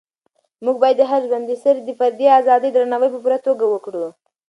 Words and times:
موږ 0.65 0.75
باید 0.83 0.97
د 0.99 1.03
هر 1.11 1.21
ژوندي 1.29 1.55
سري 1.63 1.81
د 1.85 1.89
فردي 1.99 2.27
ازادۍ 2.39 2.69
درناوی 2.73 3.09
په 3.13 3.19
پوره 3.23 3.37
توګه 3.47 3.65
وکړو. 3.67 4.05